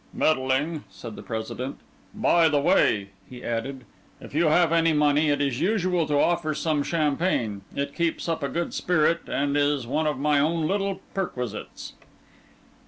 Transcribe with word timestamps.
"Middling," 0.15 0.83
said 0.89 1.15
the 1.15 1.21
President. 1.21 1.77
"By 2.15 2.49
the 2.49 2.59
way," 2.59 3.11
he 3.29 3.43
added, 3.43 3.85
"if 4.19 4.33
you 4.33 4.45
have 4.47 4.71
any 4.73 4.93
money, 4.93 5.29
it 5.29 5.39
is 5.41 5.59
usual 5.61 6.07
to 6.07 6.17
offer 6.17 6.55
some 6.55 6.81
champagne. 6.81 7.61
It 7.75 7.93
keeps 7.93 8.27
up 8.27 8.41
a 8.41 8.49
good 8.49 8.73
spirit, 8.73 9.21
and 9.29 9.55
is 9.55 9.85
one 9.85 10.07
of 10.07 10.17
my 10.17 10.39
own 10.39 10.65
little 10.65 11.01
perquisites." 11.13 11.93